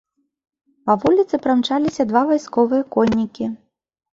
Па 0.87 0.95
вуліцы 1.03 1.35
прамчаліся 1.43 2.07
два 2.13 2.25
вайсковыя 2.33 2.89
коннікі. 2.97 3.45